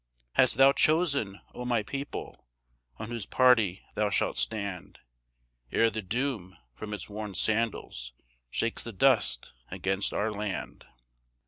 Hast 0.31 0.57
thou 0.57 0.71
chosen, 0.71 1.41
O 1.53 1.63
my 1.63 1.83
people, 1.83 2.47
on 2.97 3.09
whose 3.09 3.27
party 3.27 3.83
thou 3.93 4.09
shalt 4.09 4.35
stand, 4.35 4.97
Ere 5.71 5.91
the 5.91 6.01
Doom 6.01 6.57
from 6.73 6.91
its 6.91 7.07
worn 7.07 7.35
sandals 7.35 8.11
shakes 8.49 8.81
the 8.81 8.93
dust 8.93 9.53
against 9.69 10.11
our 10.11 10.31
land? 10.31 10.87